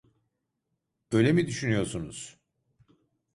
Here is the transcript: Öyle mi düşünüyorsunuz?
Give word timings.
Öyle 1.11 1.31
mi 1.33 1.47
düşünüyorsunuz? 1.47 2.39